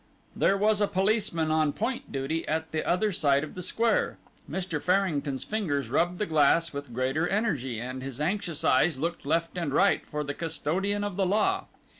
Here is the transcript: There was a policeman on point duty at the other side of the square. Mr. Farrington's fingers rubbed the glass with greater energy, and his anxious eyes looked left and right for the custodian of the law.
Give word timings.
There 0.35 0.57
was 0.57 0.81
a 0.81 0.87
policeman 0.87 1.51
on 1.51 1.73
point 1.73 2.11
duty 2.11 2.47
at 2.47 2.71
the 2.71 2.83
other 2.83 3.11
side 3.11 3.43
of 3.43 3.53
the 3.53 3.61
square. 3.61 4.17
Mr. 4.49 4.81
Farrington's 4.81 5.43
fingers 5.43 5.89
rubbed 5.89 6.17
the 6.17 6.25
glass 6.25 6.73
with 6.73 6.91
greater 6.91 7.27
energy, 7.27 7.79
and 7.79 8.01
his 8.01 8.19
anxious 8.19 8.63
eyes 8.63 8.97
looked 8.97 9.27
left 9.27 9.59
and 9.59 9.71
right 9.71 10.03
for 10.03 10.23
the 10.23 10.33
custodian 10.33 11.03
of 11.03 11.17
the 11.17 11.25
law. 11.27 11.65